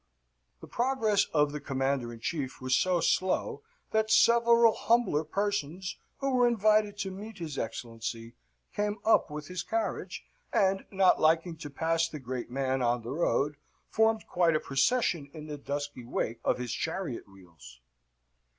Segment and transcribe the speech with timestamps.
[0.61, 3.61] The progress of the Commander in Chief was so slow,
[3.91, 8.33] that several humbler persons who were invited to meet his Excellency
[8.73, 13.11] came up with his carriage, and, not liking to pass the great man on the
[13.11, 13.57] road,
[13.91, 17.79] formed quite a procession in the dusty wake of his chariot wheels.